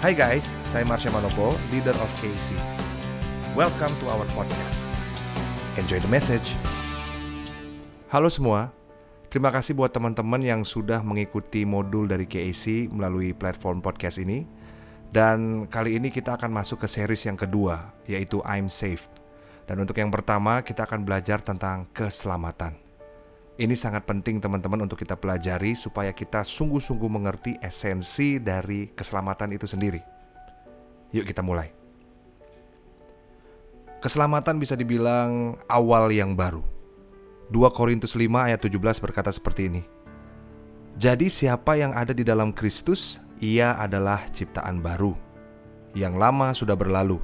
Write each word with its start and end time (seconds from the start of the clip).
Hai 0.00 0.16
guys, 0.16 0.56
saya 0.64 0.80
Marsha 0.88 1.12
Manopo, 1.12 1.52
leader 1.68 1.92
of 2.00 2.08
KC. 2.24 2.56
Welcome 3.52 3.92
to 4.00 4.08
our 4.08 4.24
podcast. 4.32 4.88
Enjoy 5.76 6.00
the 6.00 6.08
message. 6.08 6.56
Halo 8.08 8.32
semua, 8.32 8.72
terima 9.28 9.52
kasih 9.52 9.76
buat 9.76 9.92
teman-teman 9.92 10.40
yang 10.40 10.64
sudah 10.64 11.04
mengikuti 11.04 11.68
modul 11.68 12.08
dari 12.08 12.24
KAC 12.24 12.88
melalui 12.88 13.36
platform 13.36 13.84
podcast 13.84 14.16
ini. 14.24 14.48
Dan 15.12 15.68
kali 15.68 16.00
ini 16.00 16.08
kita 16.08 16.40
akan 16.40 16.48
masuk 16.48 16.80
ke 16.80 16.88
series 16.88 17.28
yang 17.28 17.36
kedua, 17.36 17.92
yaitu 18.08 18.40
I'm 18.48 18.72
Safe. 18.72 19.04
Dan 19.68 19.84
untuk 19.84 20.00
yang 20.00 20.08
pertama, 20.08 20.64
kita 20.64 20.88
akan 20.88 21.04
belajar 21.04 21.44
tentang 21.44 21.84
keselamatan. 21.92 22.89
Ini 23.60 23.76
sangat 23.76 24.08
penting 24.08 24.40
teman-teman 24.40 24.88
untuk 24.88 24.96
kita 24.96 25.20
pelajari 25.20 25.76
supaya 25.76 26.16
kita 26.16 26.40
sungguh-sungguh 26.40 27.10
mengerti 27.12 27.60
esensi 27.60 28.40
dari 28.40 28.88
keselamatan 28.88 29.52
itu 29.52 29.68
sendiri. 29.68 30.00
Yuk 31.12 31.28
kita 31.28 31.44
mulai. 31.44 31.68
Keselamatan 34.00 34.56
bisa 34.56 34.80
dibilang 34.80 35.60
awal 35.68 36.08
yang 36.08 36.32
baru. 36.32 36.64
2 37.52 37.76
Korintus 37.76 38.16
5 38.16 38.32
ayat 38.32 38.64
17 38.64 38.80
berkata 38.80 39.28
seperti 39.28 39.68
ini. 39.68 39.84
Jadi 40.96 41.28
siapa 41.28 41.76
yang 41.76 41.92
ada 41.92 42.16
di 42.16 42.24
dalam 42.24 42.56
Kristus, 42.56 43.20
ia 43.44 43.76
adalah 43.76 44.24
ciptaan 44.32 44.80
baru. 44.80 45.12
Yang 45.92 46.14
lama 46.16 46.48
sudah 46.56 46.80
berlalu. 46.80 47.20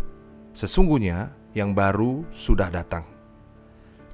Sesungguhnya 0.52 1.32
yang 1.56 1.72
baru 1.72 2.28
sudah 2.28 2.68
datang. 2.68 3.08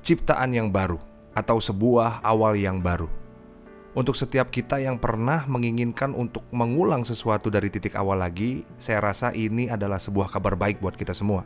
Ciptaan 0.07 0.55
yang 0.55 0.71
baru 0.71 1.11
atau 1.33 1.61
sebuah 1.61 2.21
awal 2.25 2.57
yang 2.57 2.81
baru. 2.81 3.09
Untuk 3.93 4.17
setiap 4.17 4.49
kita 4.49 4.81
yang 4.81 4.97
pernah 4.97 5.45
menginginkan 5.45 6.17
untuk 6.17 6.49
mengulang 6.49 7.05
sesuatu 7.05 7.53
dari 7.53 7.69
titik 7.69 7.93
awal 7.93 8.25
lagi, 8.25 8.65
saya 8.81 9.05
rasa 9.05 9.37
ini 9.37 9.69
adalah 9.69 10.01
sebuah 10.01 10.33
kabar 10.33 10.57
baik 10.57 10.81
buat 10.81 10.97
kita 10.97 11.13
semua. 11.13 11.45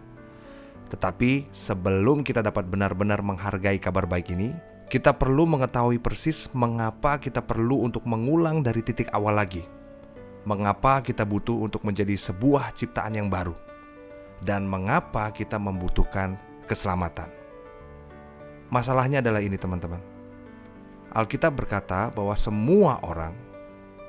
Tetapi 0.87 1.51
sebelum 1.51 2.23
kita 2.23 2.47
dapat 2.47 2.71
benar-benar 2.71 3.19
menghargai 3.19 3.83
kabar 3.83 4.07
baik 4.07 4.31
ini, 4.31 4.55
kita 4.87 5.11
perlu 5.11 5.43
mengetahui 5.51 5.99
persis 5.99 6.47
mengapa 6.55 7.19
kita 7.19 7.43
perlu 7.43 7.83
untuk 7.83 8.07
mengulang 8.07 8.63
dari 8.63 8.87
titik 8.87 9.11
awal 9.11 9.35
lagi. 9.35 9.67
Mengapa 10.47 11.03
kita 11.03 11.27
butuh 11.27 11.59
untuk 11.59 11.83
menjadi 11.83 12.15
sebuah 12.15 12.71
ciptaan 12.79 13.19
yang 13.19 13.27
baru, 13.27 13.59
dan 14.47 14.63
mengapa 14.63 15.35
kita 15.35 15.59
membutuhkan 15.59 16.39
keselamatan. 16.71 17.46
Masalahnya 18.73 19.23
adalah 19.23 19.39
ini, 19.39 19.55
teman-teman. 19.55 20.03
Alkitab 21.15 21.55
berkata 21.55 22.11
bahwa 22.13 22.35
semua 22.37 23.01
orang 23.01 23.33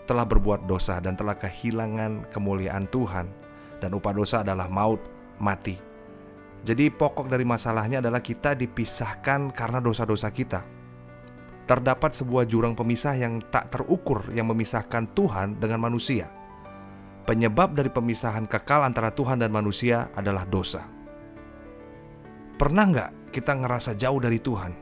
telah 0.10 0.24
berbuat 0.24 0.66
dosa 0.66 0.98
dan 0.98 1.14
telah 1.14 1.38
kehilangan 1.38 2.32
kemuliaan 2.34 2.90
Tuhan, 2.90 3.30
dan 3.78 3.90
upah 3.94 4.14
dosa 4.16 4.42
adalah 4.42 4.66
maut, 4.66 5.00
mati. 5.38 5.78
Jadi, 6.66 6.90
pokok 6.90 7.30
dari 7.30 7.46
masalahnya 7.46 8.02
adalah 8.02 8.20
kita 8.20 8.58
dipisahkan 8.58 9.54
karena 9.54 9.78
dosa-dosa 9.78 10.34
kita. 10.34 10.66
Terdapat 11.68 12.16
sebuah 12.16 12.48
jurang 12.48 12.74
pemisah 12.74 13.14
yang 13.20 13.44
tak 13.52 13.76
terukur 13.76 14.24
yang 14.32 14.48
memisahkan 14.48 15.12
Tuhan 15.12 15.60
dengan 15.60 15.84
manusia. 15.84 16.32
Penyebab 17.28 17.76
dari 17.76 17.92
pemisahan 17.92 18.48
kekal 18.48 18.88
antara 18.88 19.12
Tuhan 19.12 19.44
dan 19.44 19.52
manusia 19.52 20.08
adalah 20.16 20.48
dosa. 20.48 20.88
Pernah 22.56 22.86
nggak 22.88 23.12
kita 23.38 23.54
ngerasa 23.54 23.94
jauh 23.94 24.18
dari 24.18 24.42
Tuhan? 24.42 24.74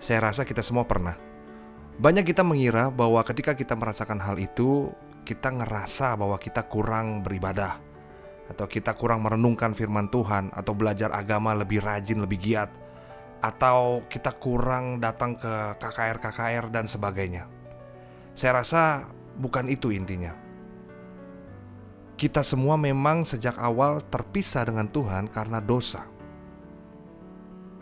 Saya 0.00 0.32
rasa 0.32 0.48
kita 0.48 0.64
semua 0.64 0.88
pernah. 0.88 1.12
Banyak 2.00 2.24
kita 2.24 2.40
mengira 2.40 2.88
bahwa 2.88 3.20
ketika 3.20 3.52
kita 3.52 3.76
merasakan 3.76 4.16
hal 4.16 4.40
itu, 4.40 4.88
kita 5.28 5.52
ngerasa 5.52 6.16
bahwa 6.16 6.40
kita 6.40 6.64
kurang 6.64 7.20
beribadah, 7.20 7.76
atau 8.48 8.64
kita 8.64 8.96
kurang 8.96 9.28
merenungkan 9.28 9.76
firman 9.76 10.08
Tuhan, 10.08 10.48
atau 10.56 10.72
belajar 10.72 11.12
agama 11.12 11.52
lebih 11.52 11.84
rajin, 11.84 12.24
lebih 12.24 12.40
giat, 12.40 12.72
atau 13.44 14.08
kita 14.08 14.32
kurang 14.40 14.96
datang 14.96 15.36
ke 15.36 15.76
KKR-KKR 15.76 16.72
dan 16.72 16.88
sebagainya. 16.88 17.44
Saya 18.32 18.64
rasa 18.64 19.04
bukan 19.36 19.68
itu 19.68 19.92
intinya. 19.92 20.32
Kita 22.16 22.40
semua 22.40 22.80
memang 22.80 23.28
sejak 23.28 23.60
awal 23.60 24.00
terpisah 24.08 24.64
dengan 24.64 24.88
Tuhan 24.88 25.28
karena 25.28 25.60
dosa. 25.60 26.08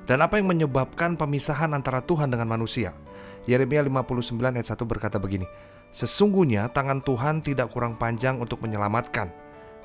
Dan 0.08 0.24
apa 0.24 0.40
yang 0.40 0.48
menyebabkan 0.48 1.20
pemisahan 1.20 1.76
antara 1.76 2.00
Tuhan 2.00 2.32
dengan 2.32 2.48
manusia? 2.48 2.96
Yeremia 3.44 3.84
59 3.84 4.40
ayat 4.56 4.68
1 4.72 4.88
berkata 4.88 5.20
begini, 5.20 5.44
Sesungguhnya 5.92 6.72
tangan 6.72 7.04
Tuhan 7.04 7.44
tidak 7.44 7.76
kurang 7.76 8.00
panjang 8.00 8.40
untuk 8.40 8.64
menyelamatkan, 8.64 9.28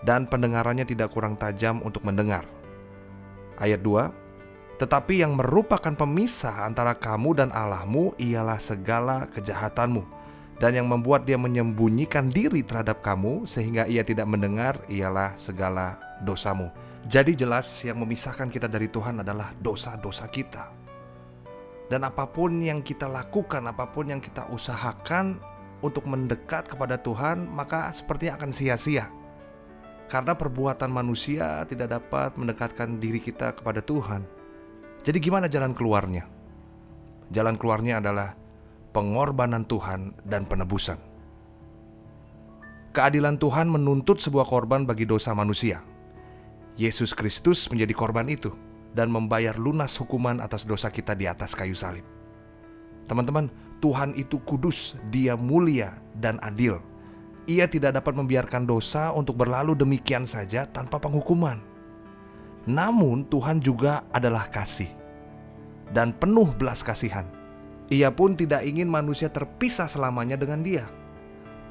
dan 0.07 0.23
pendengarannya 0.23 0.88
tidak 0.88 1.12
kurang 1.12 1.35
tajam 1.35 1.83
untuk 1.83 2.07
mendengar. 2.07 2.47
Ayat 3.59 3.83
2, 3.83 4.79
Tetapi 4.79 5.28
yang 5.28 5.35
merupakan 5.35 5.91
pemisah 5.91 6.72
antara 6.72 6.95
kamu 6.95 7.44
dan 7.44 7.50
Allahmu 7.51 8.16
ialah 8.16 8.63
segala 8.63 9.28
kejahatanmu, 9.35 10.07
dan 10.63 10.72
yang 10.72 10.88
membuat 10.88 11.28
dia 11.28 11.35
menyembunyikan 11.35 12.31
diri 12.31 12.63
terhadap 12.63 13.03
kamu 13.03 13.44
sehingga 13.44 13.91
ia 13.91 14.07
tidak 14.07 14.31
mendengar 14.31 14.79
ialah 14.88 15.35
segala 15.35 16.00
dosamu. 16.23 16.72
Jadi 17.03 17.36
jelas 17.36 17.68
yang 17.84 18.00
memisahkan 18.00 18.47
kita 18.47 18.72
dari 18.72 18.88
Tuhan 18.88 19.19
adalah 19.19 19.52
dosa-dosa 19.59 20.24
kita. 20.31 20.72
Dan 21.91 22.08
apa 22.08 22.24
pun 22.24 22.64
yang 22.64 22.80
kita 22.80 23.12
lakukan, 23.12 23.59
apa 23.68 23.91
pun 23.91 24.08
yang 24.08 24.24
kita 24.24 24.47
usahakan 24.47 25.36
untuk 25.84 26.08
mendekat 26.08 26.72
kepada 26.72 26.96
Tuhan, 26.96 27.52
maka 27.52 27.92
sepertinya 27.92 28.40
akan 28.40 28.52
sia-sia. 28.56 29.12
Karena 30.08 30.31
perbuatan 30.31 30.88
manusia 30.88 31.68
tidak 31.68 31.92
dapat 31.92 32.40
mendekatkan 32.40 32.96
diri 33.03 33.19
kita 33.19 33.52
kepada 33.52 33.84
Tuhan. 33.84 34.24
Jadi 35.03 35.19
gimana 35.19 35.52
jalan 35.52 35.75
keluarnya? 35.75 36.24
Jalan 37.36 37.59
keluarnya 37.59 38.00
adalah 38.00 38.31
pengorbanan 38.96 39.68
Tuhan 39.68 40.16
dan 40.24 40.47
penebusan. 40.47 41.03
Keadilan 42.96 43.36
Tuhan 43.36 43.68
menuntut 43.68 44.24
sebuah 44.24 44.47
korban 44.47 44.88
bagi 44.88 45.03
dosa 45.03 45.36
manusia 45.36 45.84
Yesus 46.73 47.13
Kristus 47.13 47.69
menjadi 47.69 47.94
korban 47.94 48.25
itu 48.25 48.50
dan 48.97 49.09
membayar 49.13 49.53
lunas 49.57 49.94
hukuman 49.97 50.41
atas 50.41 50.66
dosa 50.66 50.89
kita 50.89 51.13
di 51.13 51.29
atas 51.29 51.53
kayu 51.53 51.78
salib. 51.78 52.06
Teman-teman, 53.06 53.51
Tuhan 53.78 54.16
itu 54.17 54.39
kudus, 54.41 54.97
Dia 55.13 55.38
mulia 55.38 56.00
dan 56.17 56.41
adil. 56.41 56.79
Ia 57.45 57.67
tidak 57.67 58.00
dapat 58.00 58.16
membiarkan 58.16 58.63
dosa 58.63 59.12
untuk 59.12 59.35
berlalu 59.35 59.75
demikian 59.75 60.23
saja 60.23 60.63
tanpa 60.63 60.97
penghukuman. 60.97 61.59
Namun, 62.63 63.28
Tuhan 63.28 63.59
juga 63.59 64.07
adalah 64.16 64.47
kasih 64.47 64.88
dan 65.91 66.16
penuh 66.16 66.47
belas 66.56 66.79
kasihan. 66.79 67.28
Ia 67.91 68.09
pun 68.09 68.33
tidak 68.39 68.63
ingin 68.63 68.88
manusia 68.88 69.28
terpisah 69.28 69.91
selamanya 69.91 70.39
dengan 70.39 70.63
Dia. 70.63 70.85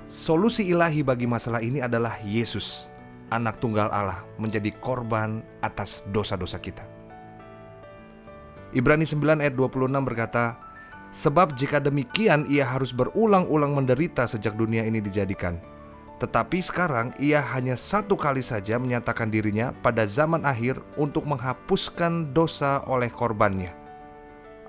Solusi 0.07 0.69
ilahi 0.69 1.01
bagi 1.01 1.25
masalah 1.25 1.65
ini 1.65 1.81
adalah 1.81 2.21
Yesus 2.21 2.92
anak 3.33 3.59
tunggal 3.59 3.89
Allah 3.89 4.21
menjadi 4.37 4.69
korban 4.79 5.41
atas 5.65 6.05
dosa-dosa 6.13 6.61
kita. 6.61 6.85
Ibrani 8.73 9.05
9 9.05 9.41
ayat 9.41 9.53
26 9.53 10.09
berkata, 10.09 10.57
Sebab 11.13 11.53
jika 11.53 11.77
demikian 11.77 12.49
ia 12.49 12.65
harus 12.65 12.89
berulang-ulang 12.89 13.77
menderita 13.77 14.25
sejak 14.25 14.57
dunia 14.57 14.89
ini 14.89 14.97
dijadikan. 14.97 15.61
Tetapi 16.17 16.63
sekarang 16.65 17.13
ia 17.21 17.45
hanya 17.53 17.77
satu 17.77 18.17
kali 18.17 18.41
saja 18.41 18.81
menyatakan 18.81 19.29
dirinya 19.29 19.77
pada 19.85 20.09
zaman 20.09 20.49
akhir 20.49 20.81
untuk 20.97 21.29
menghapuskan 21.29 22.33
dosa 22.33 22.81
oleh 22.89 23.13
korbannya. 23.13 23.77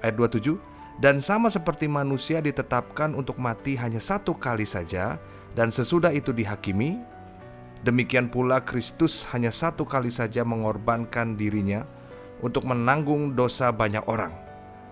Ayat 0.03 0.19
27, 0.19 0.59
Dan 0.99 1.23
sama 1.23 1.47
seperti 1.47 1.87
manusia 1.87 2.43
ditetapkan 2.43 3.15
untuk 3.15 3.39
mati 3.39 3.79
hanya 3.79 4.03
satu 4.03 4.35
kali 4.35 4.67
saja, 4.67 5.15
dan 5.55 5.71
sesudah 5.71 6.11
itu 6.11 6.35
dihakimi, 6.35 6.99
Demikian 7.83 8.31
pula 8.31 8.63
Kristus 8.63 9.27
hanya 9.35 9.51
satu 9.51 9.83
kali 9.83 10.07
saja 10.07 10.47
mengorbankan 10.47 11.35
dirinya 11.35 11.83
untuk 12.39 12.63
menanggung 12.63 13.35
dosa 13.35 13.75
banyak 13.75 14.07
orang. 14.07 14.31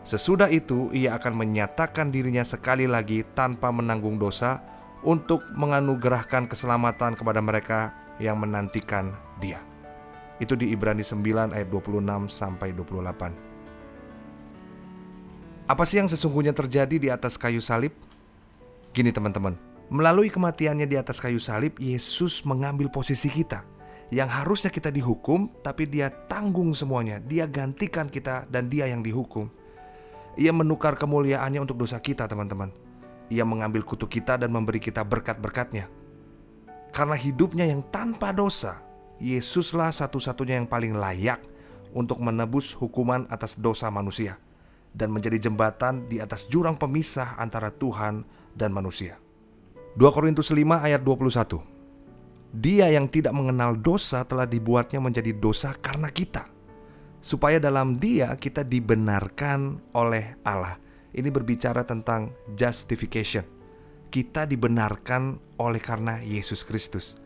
Sesudah 0.03 0.51
itu, 0.51 0.91
ia 0.91 1.15
akan 1.15 1.39
menyatakan 1.39 2.11
dirinya 2.11 2.43
sekali 2.43 2.91
lagi 2.91 3.23
tanpa 3.31 3.71
menanggung 3.71 4.19
dosa 4.19 4.59
untuk 5.07 5.39
menganugerahkan 5.55 6.51
keselamatan 6.51 7.15
kepada 7.15 7.39
mereka 7.39 7.95
yang 8.19 8.35
menantikan 8.43 9.15
Dia. 9.39 9.63
Itu 10.43 10.59
di 10.59 10.73
Ibrani 10.73 11.05
9 11.05 11.55
ayat 11.55 11.69
26 11.71 12.27
sampai 12.27 12.75
28. 12.75 13.31
Apa 15.69 15.83
sih 15.87 16.03
yang 16.03 16.11
sesungguhnya 16.11 16.51
terjadi 16.51 16.97
di 16.99 17.07
atas 17.07 17.39
kayu 17.39 17.63
salib? 17.63 17.95
Gini 18.91 19.13
teman-teman, 19.13 19.55
Melalui 19.91 20.31
kematiannya 20.31 20.87
di 20.87 20.95
atas 20.95 21.19
kayu 21.19 21.43
salib, 21.43 21.75
Yesus 21.75 22.47
mengambil 22.47 22.87
posisi 22.87 23.27
kita 23.27 23.67
yang 24.07 24.31
harusnya 24.31 24.71
kita 24.71 24.87
dihukum, 24.87 25.51
tapi 25.59 25.83
Dia 25.83 26.07
tanggung 26.31 26.71
semuanya. 26.71 27.19
Dia 27.19 27.43
gantikan 27.43 28.07
kita, 28.07 28.47
dan 28.47 28.71
Dia 28.71 28.87
yang 28.87 29.03
dihukum. 29.03 29.51
Ia 30.39 30.55
menukar 30.55 30.95
kemuliaannya 30.95 31.59
untuk 31.59 31.75
dosa 31.75 31.99
kita, 31.99 32.23
teman-teman. 32.23 32.71
Ia 33.27 33.43
mengambil 33.43 33.83
kutuk 33.83 34.11
kita 34.11 34.39
dan 34.39 34.51
memberi 34.51 34.79
kita 34.79 35.03
berkat-berkatnya. 35.03 35.91
Karena 36.95 37.19
hidupnya 37.19 37.67
yang 37.67 37.83
tanpa 37.91 38.31
dosa, 38.31 38.79
Yesuslah 39.19 39.91
satu-satunya 39.91 40.59
yang 40.59 40.71
paling 40.71 40.95
layak 40.95 41.43
untuk 41.91 42.23
menebus 42.23 42.71
hukuman 42.79 43.27
atas 43.27 43.59
dosa 43.59 43.91
manusia 43.91 44.39
dan 44.95 45.11
menjadi 45.11 45.51
jembatan 45.51 46.07
di 46.07 46.23
atas 46.23 46.47
jurang 46.47 46.79
pemisah 46.79 47.35
antara 47.39 47.71
Tuhan 47.71 48.23
dan 48.55 48.71
manusia. 48.75 49.19
2 49.91 50.07
Korintus 50.15 50.47
5 50.47 50.87
ayat 50.87 51.03
21 51.03 51.59
Dia 52.55 52.87
yang 52.87 53.11
tidak 53.11 53.35
mengenal 53.35 53.75
dosa 53.75 54.23
telah 54.23 54.47
dibuatnya 54.47 55.03
menjadi 55.03 55.35
dosa 55.35 55.75
karena 55.75 56.07
kita 56.07 56.47
Supaya 57.19 57.59
dalam 57.59 57.99
dia 58.01 58.33
kita 58.33 58.65
dibenarkan 58.65 59.77
oleh 59.93 60.41
Allah. 60.41 60.81
Ini 61.13 61.29
berbicara 61.29 61.85
tentang 61.85 62.33
justification. 62.57 63.45
Kita 64.09 64.49
dibenarkan 64.49 65.37
oleh 65.61 65.77
karena 65.77 66.17
Yesus 66.23 66.65
Kristus. 66.65 67.19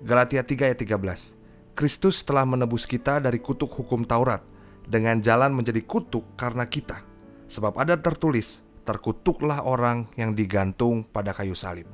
Galatia 0.00 0.40
3 0.40 0.70
ayat 0.70 0.78
13 0.80 1.76
Kristus 1.76 2.22
telah 2.22 2.46
menebus 2.46 2.86
kita 2.86 3.18
dari 3.18 3.42
kutuk 3.42 3.74
hukum 3.74 4.06
Taurat 4.06 4.40
dengan 4.86 5.18
jalan 5.18 5.50
menjadi 5.50 5.82
kutuk 5.82 6.24
karena 6.38 6.64
kita. 6.64 7.02
Sebab 7.50 7.74
ada 7.76 7.98
tertulis, 7.98 8.62
terkutuklah 8.88 9.60
orang 9.68 10.08
yang 10.16 10.32
digantung 10.32 11.04
pada 11.04 11.36
kayu 11.36 11.52
salib. 11.52 11.84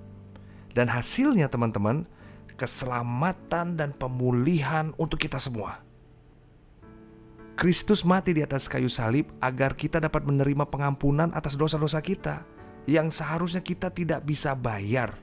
Dan 0.70 0.86
hasilnya 0.86 1.50
teman-teman, 1.50 2.06
keselamatan 2.54 3.74
dan 3.74 3.90
pemulihan 3.90 4.94
untuk 4.94 5.18
kita 5.18 5.42
semua. 5.42 5.82
Kristus 7.58 8.06
mati 8.06 8.34
di 8.34 8.42
atas 8.42 8.70
kayu 8.70 8.86
salib 8.90 9.30
agar 9.42 9.74
kita 9.74 9.98
dapat 9.98 10.22
menerima 10.22 10.70
pengampunan 10.70 11.34
atas 11.34 11.58
dosa-dosa 11.58 11.98
kita 11.98 12.46
yang 12.86 13.10
seharusnya 13.10 13.62
kita 13.62 13.90
tidak 13.90 14.22
bisa 14.22 14.54
bayar. 14.54 15.18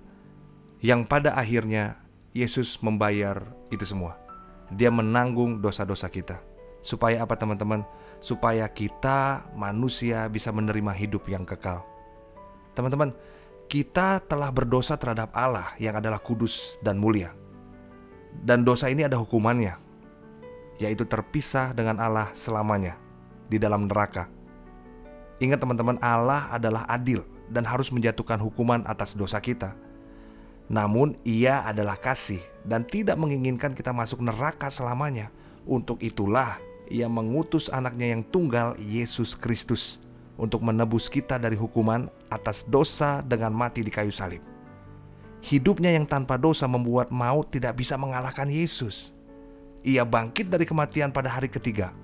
Yang 0.84 1.08
pada 1.08 1.36
akhirnya 1.36 2.00
Yesus 2.32 2.80
membayar 2.80 3.48
itu 3.72 3.84
semua. 3.84 4.20
Dia 4.72 4.92
menanggung 4.92 5.60
dosa-dosa 5.60 6.08
kita. 6.08 6.40
Supaya 6.80 7.24
apa 7.24 7.36
teman-teman? 7.36 7.84
Supaya 8.22 8.70
kita 8.70 9.50
manusia 9.58 10.30
bisa 10.30 10.54
menerima 10.54 10.94
hidup 10.94 11.26
yang 11.26 11.42
kekal. 11.42 11.82
Teman-teman, 12.78 13.12
kita 13.66 14.22
telah 14.30 14.54
berdosa 14.54 14.96
terhadap 14.96 15.34
Allah 15.34 15.74
yang 15.82 15.98
adalah 15.98 16.22
kudus 16.22 16.78
dan 16.86 17.02
mulia. 17.02 17.34
Dan 18.32 18.64
dosa 18.64 18.88
ini 18.88 19.04
ada 19.04 19.20
hukumannya, 19.20 19.76
yaitu 20.80 21.04
terpisah 21.04 21.76
dengan 21.76 22.00
Allah 22.00 22.32
selamanya 22.32 22.96
di 23.52 23.60
dalam 23.60 23.92
neraka. 23.92 24.32
Ingat 25.42 25.60
teman-teman, 25.60 25.98
Allah 26.00 26.48
adalah 26.54 26.86
adil 26.88 27.26
dan 27.52 27.68
harus 27.68 27.92
menjatuhkan 27.92 28.40
hukuman 28.40 28.86
atas 28.88 29.18
dosa 29.18 29.42
kita. 29.44 29.76
Namun 30.72 31.20
ia 31.28 31.68
adalah 31.68 32.00
kasih 32.00 32.40
dan 32.64 32.88
tidak 32.88 33.20
menginginkan 33.20 33.76
kita 33.76 33.92
masuk 33.92 34.24
neraka 34.24 34.72
selamanya. 34.72 35.28
Untuk 35.68 36.00
itulah 36.00 36.58
ia 36.92 37.08
mengutus 37.08 37.72
anaknya 37.72 38.12
yang 38.12 38.22
tunggal 38.28 38.76
Yesus 38.76 39.40
Kristus 39.40 40.04
untuk 40.36 40.60
menebus 40.60 41.08
kita 41.08 41.40
dari 41.40 41.56
hukuman 41.56 42.12
atas 42.28 42.68
dosa 42.68 43.24
dengan 43.24 43.56
mati 43.56 43.80
di 43.80 43.90
kayu 43.90 44.12
salib. 44.12 44.44
Hidupnya 45.42 45.96
yang 45.96 46.06
tanpa 46.06 46.38
dosa 46.38 46.68
membuat 46.70 47.10
maut 47.10 47.50
tidak 47.50 47.80
bisa 47.80 47.96
mengalahkan 47.96 48.46
Yesus. 48.46 49.16
Ia 49.82 50.06
bangkit 50.06 50.52
dari 50.52 50.68
kematian 50.68 51.10
pada 51.10 51.32
hari 51.32 51.50
ketiga. 51.50 51.96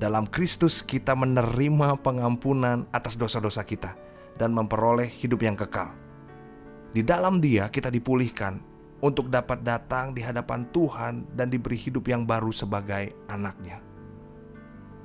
Dalam 0.00 0.24
Kristus 0.24 0.80
kita 0.80 1.12
menerima 1.12 2.00
pengampunan 2.00 2.88
atas 2.88 3.20
dosa-dosa 3.20 3.60
kita 3.66 3.92
dan 4.40 4.56
memperoleh 4.56 5.12
hidup 5.20 5.44
yang 5.44 5.58
kekal. 5.58 5.92
Di 6.96 7.04
dalam 7.04 7.36
Dia 7.36 7.68
kita 7.68 7.92
dipulihkan 7.92 8.56
untuk 9.04 9.28
dapat 9.28 9.60
datang 9.60 10.16
di 10.16 10.24
hadapan 10.24 10.64
Tuhan 10.72 11.28
dan 11.36 11.52
diberi 11.52 11.76
hidup 11.76 12.08
yang 12.08 12.24
baru 12.24 12.48
sebagai 12.48 13.12
anaknya. 13.28 13.89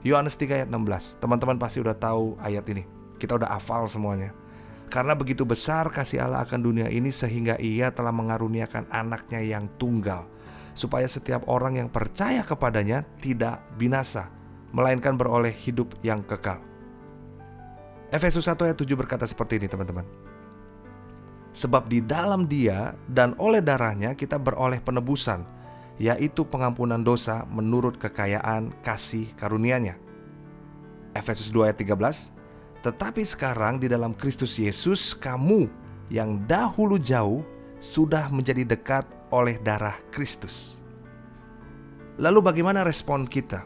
Yohanes 0.05 0.37
3 0.37 0.61
ayat 0.61 0.69
16 0.69 1.17
Teman-teman 1.17 1.57
pasti 1.57 1.81
udah 1.81 1.97
tahu 1.97 2.37
ayat 2.37 2.61
ini. 2.69 2.85
Kita 3.17 3.41
udah 3.41 3.49
hafal 3.57 3.89
semuanya. 3.89 4.37
Karena 4.85 5.17
begitu 5.17 5.41
besar 5.41 5.89
kasih 5.89 6.21
Allah 6.21 6.45
akan 6.45 6.61
dunia 6.61 6.93
ini 6.93 7.09
Sehingga 7.09 7.57
ia 7.57 7.89
telah 7.89 8.13
mengaruniakan 8.13 8.85
anaknya 8.93 9.41
yang 9.41 9.65
tunggal. 9.81 10.29
Supaya 10.77 11.09
setiap 11.09 11.49
orang 11.49 11.81
yang 11.81 11.89
percaya 11.89 12.45
kepadanya 12.45 13.01
Tidak 13.17 13.81
binasa 13.81 14.29
Melainkan 14.77 15.17
beroleh 15.17 15.51
hidup 15.51 15.97
yang 16.05 16.21
kekal. 16.21 16.61
Efesus 18.13 18.45
1 18.45 18.53
ayat 18.61 18.77
7 18.77 18.85
berkata 18.93 19.25
seperti 19.25 19.57
ini 19.57 19.65
teman-teman. 19.65 20.05
Sebab 21.55 21.87
di 21.87 22.03
dalam 22.03 22.45
dia 22.45 22.93
dan 23.07 23.33
oleh 23.39 23.63
darahnya 23.63 24.13
kita 24.13 24.35
beroleh 24.35 24.83
penebusan 24.83 25.54
yaitu 25.95 26.43
pengampunan 26.43 26.99
dosa 26.99 27.47
menurut 27.47 27.95
kekayaan 27.95 28.75
kasih 28.83 29.31
karunia-Nya. 29.39 29.95
Efesus 31.15 31.47
2 31.51 31.71
ayat 31.71 31.79
13 31.79 32.35
Tetapi 32.83 33.23
sekarang 33.23 33.79
di 33.81 33.87
dalam 33.89 34.13
Kristus 34.13 34.59
Yesus 34.59 35.15
kamu 35.15 35.71
yang 36.11 36.43
dahulu 36.45 37.01
jauh 37.01 37.41
sudah 37.81 38.29
menjadi 38.29 38.61
dekat 38.67 39.07
oleh 39.33 39.57
darah 39.57 39.97
Kristus. 40.13 40.77
Lalu 42.21 42.39
bagaimana 42.45 42.85
respon 42.85 43.25
kita? 43.25 43.65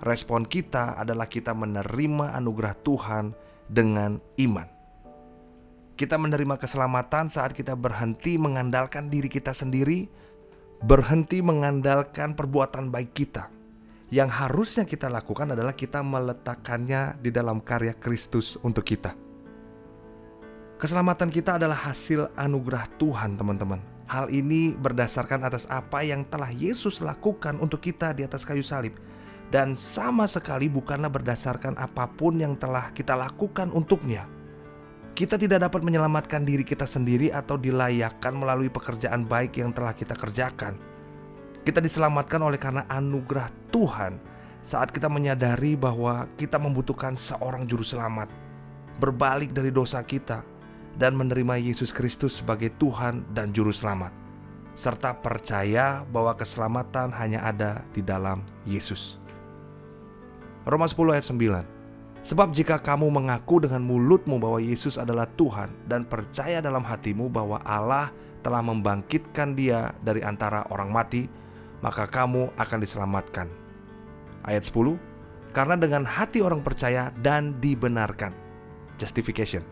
Respon 0.00 0.48
kita 0.48 0.96
adalah 0.96 1.28
kita 1.28 1.52
menerima 1.52 2.36
anugerah 2.36 2.74
Tuhan 2.80 3.24
dengan 3.68 4.22
iman. 4.40 4.68
Kita 5.98 6.16
menerima 6.16 6.56
keselamatan 6.56 7.28
saat 7.28 7.52
kita 7.52 7.76
berhenti 7.76 8.40
mengandalkan 8.40 9.12
diri 9.12 9.28
kita 9.28 9.52
sendiri 9.52 10.08
berhenti 10.80 11.44
mengandalkan 11.44 12.32
perbuatan 12.32 12.88
baik 12.88 13.12
kita. 13.12 13.52
Yang 14.10 14.30
harusnya 14.42 14.84
kita 14.88 15.06
lakukan 15.06 15.54
adalah 15.54 15.76
kita 15.76 16.02
meletakkannya 16.02 17.20
di 17.22 17.30
dalam 17.30 17.62
karya 17.62 17.94
Kristus 17.94 18.58
untuk 18.64 18.82
kita. 18.82 19.14
Keselamatan 20.80 21.28
kita 21.28 21.60
adalah 21.60 21.76
hasil 21.76 22.32
anugerah 22.34 22.88
Tuhan, 22.96 23.36
teman-teman. 23.36 23.78
Hal 24.10 24.32
ini 24.32 24.74
berdasarkan 24.74 25.46
atas 25.46 25.68
apa 25.70 26.02
yang 26.02 26.26
telah 26.26 26.50
Yesus 26.50 26.98
lakukan 26.98 27.60
untuk 27.62 27.84
kita 27.84 28.10
di 28.16 28.26
atas 28.26 28.42
kayu 28.42 28.64
salib, 28.64 28.98
dan 29.54 29.78
sama 29.78 30.26
sekali 30.26 30.66
bukanlah 30.66 31.12
berdasarkan 31.12 31.78
apa 31.78 32.10
pun 32.10 32.40
yang 32.40 32.58
telah 32.58 32.90
kita 32.90 33.14
lakukan 33.14 33.70
untuknya. 33.70 34.26
Kita 35.12 35.36
tidak 35.36 35.68
dapat 35.68 35.84
menyelamatkan 35.84 36.46
diri 36.46 36.64
kita 36.64 36.88
sendiri 36.88 37.28
atau 37.28 37.60
dilayakkan 37.60 38.32
melalui 38.32 38.72
pekerjaan 38.72 39.28
baik 39.28 39.60
yang 39.60 39.74
telah 39.76 39.92
kita 39.92 40.16
kerjakan. 40.16 40.80
Kita 41.60 41.82
diselamatkan 41.82 42.40
oleh 42.40 42.56
karena 42.56 42.88
anugerah 42.88 43.52
Tuhan 43.68 44.16
saat 44.64 44.88
kita 44.88 45.12
menyadari 45.12 45.76
bahwa 45.76 46.24
kita 46.40 46.56
membutuhkan 46.56 47.16
seorang 47.16 47.68
juru 47.68 47.84
selamat, 47.84 48.32
berbalik 48.96 49.52
dari 49.52 49.68
dosa 49.68 50.00
kita 50.00 50.40
dan 50.96 51.12
menerima 51.16 51.60
Yesus 51.60 51.92
Kristus 51.92 52.40
sebagai 52.40 52.72
Tuhan 52.80 53.28
dan 53.36 53.52
juru 53.52 53.72
selamat 53.72 54.20
serta 54.80 55.12
percaya 55.18 56.06
bahwa 56.08 56.32
keselamatan 56.32 57.12
hanya 57.12 57.44
ada 57.44 57.84
di 57.92 58.00
dalam 58.00 58.40
Yesus. 58.64 59.20
Roma 60.64 60.88
10 60.88 61.16
ayat 61.16 61.26
9 61.28 61.79
Sebab 62.20 62.52
jika 62.52 62.76
kamu 62.76 63.08
mengaku 63.08 63.64
dengan 63.64 63.80
mulutmu 63.80 64.36
bahwa 64.36 64.60
Yesus 64.60 65.00
adalah 65.00 65.24
Tuhan 65.40 65.72
dan 65.88 66.04
percaya 66.04 66.60
dalam 66.60 66.84
hatimu 66.84 67.32
bahwa 67.32 67.64
Allah 67.64 68.12
telah 68.44 68.60
membangkitkan 68.60 69.56
dia 69.56 69.96
dari 70.04 70.20
antara 70.20 70.68
orang 70.68 70.92
mati, 70.92 71.28
maka 71.80 72.04
kamu 72.04 72.52
akan 72.60 72.78
diselamatkan. 72.80 73.48
Ayat 74.44 74.68
10, 74.68 75.00
karena 75.56 75.80
dengan 75.80 76.04
hati 76.04 76.44
orang 76.44 76.60
percaya 76.60 77.08
dan 77.24 77.56
dibenarkan, 77.56 78.36
justification, 79.00 79.64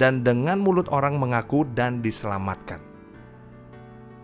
dan 0.00 0.24
dengan 0.24 0.60
mulut 0.60 0.88
orang 0.88 1.20
mengaku 1.20 1.68
dan 1.76 2.00
diselamatkan. 2.00 2.80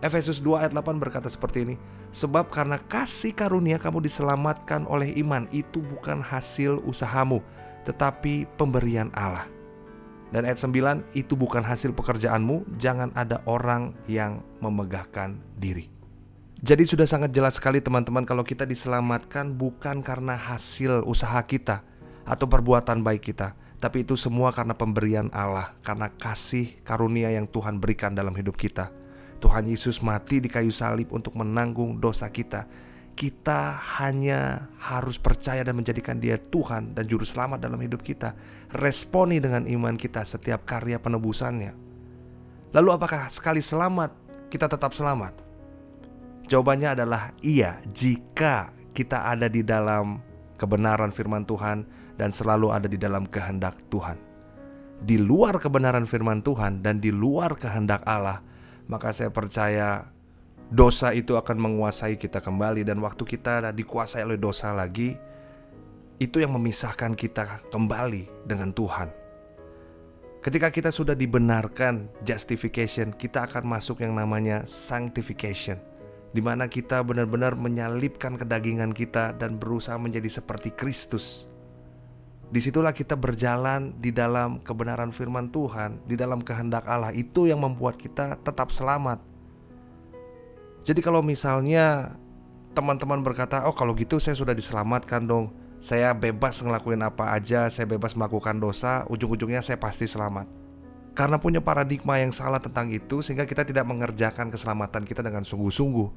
Efesus 0.01 0.41
2 0.41 0.65
ayat 0.65 0.73
8 0.73 0.97
berkata 0.97 1.29
seperti 1.29 1.61
ini, 1.61 1.75
Sebab 2.11 2.51
karena 2.51 2.75
kasih 2.75 3.31
karunia 3.31 3.79
kamu 3.79 4.03
diselamatkan 4.03 4.83
oleh 4.83 5.15
iman 5.23 5.47
Itu 5.55 5.79
bukan 5.79 6.19
hasil 6.19 6.83
usahamu 6.83 7.39
Tetapi 7.87 8.51
pemberian 8.59 9.07
Allah. 9.15 9.47
Dan 10.31 10.43
ayat 10.43 10.59
9 10.59 11.15
Itu 11.15 11.39
bukan 11.39 11.63
hasil 11.63 11.95
pekerjaanmu 11.95 12.75
Jangan 12.75 13.15
ada 13.15 13.39
orang 13.47 13.95
yang 14.11 14.43
memegahkan 14.59 15.39
diri. 15.55 15.87
Jadi 16.61 16.83
sudah 16.85 17.07
sangat 17.07 17.31
jelas 17.31 17.55
sekali 17.55 17.79
teman-teman 17.79 18.27
Kalau 18.27 18.43
kita 18.43 18.67
diselamatkan 18.67 19.55
bukan 19.55 20.03
karena 20.03 20.35
hasil 20.35 21.07
usaha 21.07 21.39
kita 21.47 21.87
Atau 22.27 22.51
perbuatan 22.51 23.07
baik 23.07 23.31
kita 23.31 23.55
Tapi 23.79 24.03
itu 24.03 24.19
semua 24.19 24.51
karena 24.51 24.75
pemberian 24.75 25.31
Allah 25.31 25.73
Karena 25.79 26.11
kasih 26.11 26.83
karunia 26.83 27.31
yang 27.31 27.47
Tuhan 27.47 27.79
berikan 27.79 28.11
dalam 28.11 28.35
hidup 28.35 28.59
kita 28.59 29.00
Tuhan 29.41 29.65
Yesus 29.65 30.05
mati 30.05 30.37
di 30.37 30.47
kayu 30.47 30.69
salib 30.69 31.09
untuk 31.09 31.33
menanggung 31.33 31.97
dosa 31.97 32.29
kita. 32.29 32.69
Kita 33.11 33.75
hanya 33.99 34.71
harus 34.79 35.19
percaya 35.19 35.65
dan 35.65 35.75
menjadikan 35.75 36.21
Dia 36.21 36.39
Tuhan 36.39 36.95
dan 36.95 37.09
Juru 37.09 37.25
Selamat 37.27 37.59
dalam 37.59 37.81
hidup 37.81 38.05
kita. 38.05 38.37
Responi 38.71 39.41
dengan 39.41 39.67
iman 39.67 39.97
kita 39.99 40.23
setiap 40.23 40.63
karya 40.63 41.01
penebusannya. 41.01 41.73
Lalu, 42.71 42.89
apakah 42.95 43.27
sekali 43.27 43.59
selamat 43.59 44.15
kita 44.47 44.71
tetap 44.71 44.95
selamat? 44.95 45.35
Jawabannya 46.47 46.95
adalah 46.95 47.35
iya, 47.43 47.83
jika 47.91 48.71
kita 48.95 49.27
ada 49.27 49.51
di 49.51 49.59
dalam 49.59 50.23
kebenaran 50.55 51.11
firman 51.11 51.43
Tuhan 51.43 51.83
dan 52.15 52.29
selalu 52.31 52.71
ada 52.71 52.87
di 52.87 52.95
dalam 52.95 53.27
kehendak 53.27 53.75
Tuhan. 53.91 54.15
Di 55.01 55.17
luar 55.17 55.57
kebenaran 55.57 56.05
firman 56.05 56.45
Tuhan 56.45 56.85
dan 56.85 57.01
di 57.01 57.09
luar 57.09 57.57
kehendak 57.57 58.05
Allah, 58.05 58.45
maka 58.91 59.15
saya 59.15 59.31
percaya 59.31 60.11
dosa 60.67 61.15
itu 61.15 61.39
akan 61.39 61.55
menguasai 61.55 62.19
kita 62.19 62.43
kembali 62.43 62.83
dan 62.83 62.99
waktu 62.99 63.23
kita 63.23 63.71
dikuasai 63.71 64.27
oleh 64.27 64.35
dosa 64.35 64.75
lagi, 64.75 65.15
itu 66.19 66.43
yang 66.43 66.51
memisahkan 66.59 67.15
kita 67.15 67.71
kembali 67.71 68.43
dengan 68.43 68.75
Tuhan. 68.75 69.09
Ketika 70.43 70.73
kita 70.73 70.91
sudah 70.91 71.15
dibenarkan 71.15 72.11
justification, 72.27 73.15
kita 73.15 73.47
akan 73.47 73.63
masuk 73.63 74.03
yang 74.03 74.17
namanya 74.17 74.67
sanctification 74.67 75.79
di 76.31 76.39
mana 76.39 76.71
kita 76.71 77.03
benar-benar 77.03 77.59
menyalipkan 77.59 78.39
kedagingan 78.39 78.95
kita 78.95 79.35
dan 79.35 79.59
berusaha 79.59 79.99
menjadi 79.99 80.41
seperti 80.41 80.71
Kristus. 80.71 81.50
Di 82.51 82.59
situlah 82.59 82.91
kita 82.91 83.15
berjalan 83.15 83.95
di 83.95 84.11
dalam 84.11 84.59
kebenaran 84.59 85.15
firman 85.15 85.47
Tuhan, 85.55 86.03
di 86.03 86.19
dalam 86.19 86.43
kehendak 86.43 86.83
Allah. 86.83 87.15
Itu 87.15 87.47
yang 87.47 87.63
membuat 87.63 87.95
kita 87.95 88.35
tetap 88.43 88.75
selamat. 88.75 89.23
Jadi 90.83 90.99
kalau 90.99 91.23
misalnya 91.23 92.19
teman-teman 92.75 93.23
berkata, 93.23 93.63
"Oh, 93.63 93.71
kalau 93.71 93.95
gitu 93.95 94.19
saya 94.19 94.35
sudah 94.35 94.51
diselamatkan 94.51 95.23
dong. 95.23 95.55
Saya 95.79 96.11
bebas 96.11 96.59
ngelakuin 96.59 96.99
apa 97.07 97.31
aja, 97.31 97.71
saya 97.71 97.87
bebas 97.87 98.19
melakukan 98.19 98.59
dosa, 98.59 99.07
ujung-ujungnya 99.07 99.63
saya 99.63 99.79
pasti 99.79 100.03
selamat." 100.03 100.51
Karena 101.15 101.39
punya 101.39 101.63
paradigma 101.63 102.19
yang 102.19 102.35
salah 102.35 102.59
tentang 102.59 102.91
itu 102.91 103.23
sehingga 103.23 103.47
kita 103.47 103.63
tidak 103.63 103.87
mengerjakan 103.87 104.51
keselamatan 104.51 105.07
kita 105.07 105.23
dengan 105.23 105.47
sungguh-sungguh. 105.47 106.07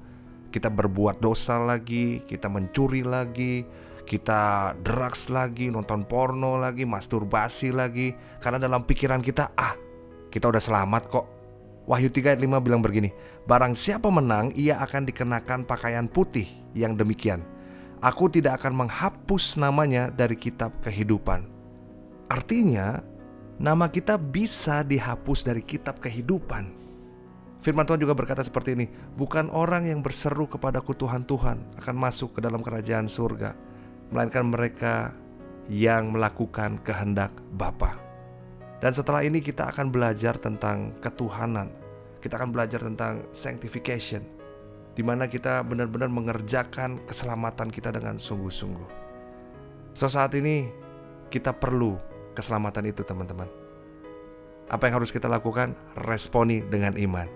Kita 0.50 0.66
berbuat 0.66 1.18
dosa 1.22 1.62
lagi, 1.62 2.22
kita 2.26 2.46
mencuri 2.46 3.06
lagi, 3.06 3.66
kita 4.04 4.72
drugs 4.84 5.32
lagi, 5.32 5.72
nonton 5.72 6.04
porno 6.04 6.60
lagi, 6.60 6.84
masturbasi 6.84 7.72
lagi 7.72 8.12
karena 8.38 8.60
dalam 8.60 8.84
pikiran 8.84 9.24
kita 9.24 9.56
ah, 9.56 9.74
kita 10.28 10.52
udah 10.52 10.62
selamat 10.62 11.02
kok. 11.08 11.26
Wahyu 11.84 12.08
3 12.08 12.32
ayat 12.32 12.40
5 12.40 12.64
bilang 12.64 12.80
begini, 12.80 13.12
barang 13.44 13.76
siapa 13.76 14.08
menang 14.08 14.56
ia 14.56 14.80
akan 14.80 15.04
dikenakan 15.04 15.68
pakaian 15.68 16.08
putih 16.08 16.48
yang 16.72 16.96
demikian. 16.96 17.44
Aku 18.00 18.28
tidak 18.28 18.60
akan 18.60 18.84
menghapus 18.84 19.56
namanya 19.60 20.08
dari 20.12 20.36
kitab 20.36 20.72
kehidupan. 20.80 21.44
Artinya, 22.28 23.04
nama 23.60 23.88
kita 23.88 24.16
bisa 24.16 24.80
dihapus 24.80 25.44
dari 25.44 25.60
kitab 25.60 26.00
kehidupan. 26.00 26.72
Firman 27.64 27.88
Tuhan 27.88 28.00
juga 28.00 28.12
berkata 28.12 28.44
seperti 28.44 28.76
ini, 28.76 28.92
bukan 29.16 29.48
orang 29.48 29.88
yang 29.88 30.04
berseru 30.04 30.44
kepadaku 30.44 30.92
Tuhan 30.92 31.24
Tuhan 31.24 31.80
akan 31.80 31.96
masuk 31.96 32.36
ke 32.36 32.40
dalam 32.44 32.60
kerajaan 32.60 33.08
surga, 33.08 33.56
melainkan 34.12 34.44
mereka 34.48 35.14
yang 35.70 36.12
melakukan 36.12 36.80
kehendak 36.84 37.32
Bapa. 37.56 37.96
Dan 38.84 38.92
setelah 38.92 39.24
ini 39.24 39.40
kita 39.40 39.72
akan 39.72 39.88
belajar 39.88 40.36
tentang 40.36 40.92
ketuhanan. 41.00 41.72
Kita 42.20 42.36
akan 42.36 42.52
belajar 42.52 42.80
tentang 42.84 43.24
sanctification, 43.32 44.24
di 44.92 45.00
mana 45.04 45.28
kita 45.28 45.64
benar-benar 45.64 46.08
mengerjakan 46.08 47.00
keselamatan 47.08 47.68
kita 47.72 47.92
dengan 47.92 48.20
sungguh-sungguh. 48.20 48.88
So 49.96 50.08
saat 50.08 50.32
ini 50.36 50.68
kita 51.32 51.52
perlu 51.56 51.96
keselamatan 52.32 52.92
itu 52.92 53.04
teman-teman. 53.04 53.48
Apa 54.68 54.88
yang 54.88 55.00
harus 55.00 55.12
kita 55.12 55.28
lakukan? 55.28 55.76
Responi 56.00 56.64
dengan 56.64 56.96
iman. 56.96 57.28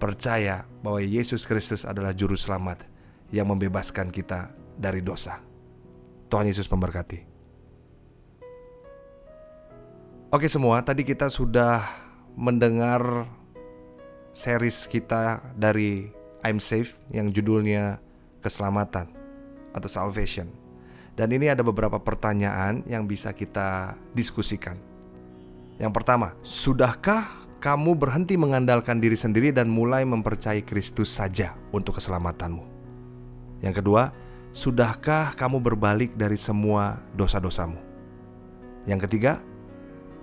Percaya 0.00 0.64
bahwa 0.80 1.04
Yesus 1.04 1.44
Kristus 1.44 1.84
adalah 1.84 2.16
juru 2.16 2.32
selamat 2.32 2.88
yang 3.28 3.52
membebaskan 3.52 4.08
kita 4.08 4.48
dari 4.80 5.04
dosa. 5.04 5.49
Tuhan 6.30 6.46
Yesus 6.46 6.70
memberkati. 6.70 7.26
Oke 10.30 10.46
semua, 10.46 10.78
tadi 10.86 11.02
kita 11.02 11.26
sudah 11.26 11.82
mendengar 12.38 13.26
series 14.30 14.86
kita 14.86 15.42
dari 15.58 16.06
I'm 16.46 16.62
Safe 16.62 16.94
yang 17.10 17.34
judulnya 17.34 17.98
Keselamatan 18.38 19.10
atau 19.74 19.90
Salvation. 19.90 20.46
Dan 21.18 21.34
ini 21.34 21.50
ada 21.50 21.66
beberapa 21.66 21.98
pertanyaan 21.98 22.86
yang 22.86 23.04
bisa 23.10 23.34
kita 23.34 23.98
diskusikan. 24.14 24.78
Yang 25.82 25.92
pertama, 25.98 26.38
sudahkah 26.46 27.26
kamu 27.60 27.98
berhenti 27.98 28.38
mengandalkan 28.38 29.02
diri 29.02 29.18
sendiri 29.18 29.50
dan 29.52 29.68
mulai 29.68 30.06
mempercayai 30.06 30.64
Kristus 30.64 31.10
saja 31.10 31.58
untuk 31.74 31.98
keselamatanmu? 31.98 32.64
Yang 33.60 33.84
kedua, 33.84 34.14
sudahkah 34.50 35.34
kamu 35.38 35.62
berbalik 35.62 36.14
dari 36.18 36.36
semua 36.36 36.98
dosa-dosamu? 37.14 37.78
Yang 38.88 39.06
ketiga, 39.06 39.32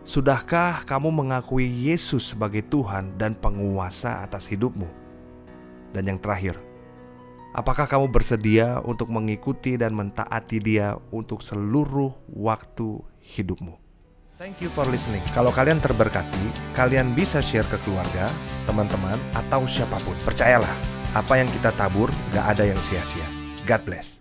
sudahkah 0.03 0.83
kamu 0.83 1.11
mengakui 1.11 1.67
Yesus 1.67 2.35
sebagai 2.35 2.65
Tuhan 2.65 3.15
dan 3.15 3.37
penguasa 3.37 4.25
atas 4.25 4.49
hidupmu? 4.49 4.89
Dan 5.95 6.11
yang 6.11 6.19
terakhir, 6.19 6.59
Apakah 7.57 7.89
kamu 7.89 8.13
bersedia 8.13 8.77
untuk 8.85 9.09
mengikuti 9.09 9.81
dan 9.81 9.89
mentaati 9.97 10.61
Dia 10.61 10.93
untuk 11.09 11.41
seluruh 11.41 12.13
waktu 12.29 13.01
hidupmu? 13.33 13.73
Thank 14.37 14.61
you 14.61 14.69
for 14.69 14.85
listening. 14.85 15.25
Kalau 15.33 15.49
kalian 15.49 15.81
terberkati, 15.81 16.53
kalian 16.77 17.17
bisa 17.17 17.41
share 17.41 17.65
ke 17.65 17.81
keluarga, 17.81 18.29
teman-teman, 18.69 19.17
atau 19.33 19.65
siapa 19.65 19.97
pun. 20.05 20.13
Percayalah, 20.21 20.69
apa 21.17 21.41
yang 21.41 21.49
kita 21.49 21.73
tabur 21.73 22.13
gak 22.29 22.45
ada 22.45 22.69
yang 22.69 22.77
sia-sia. 22.77 23.46
God 23.67 23.85
bless. 23.85 24.19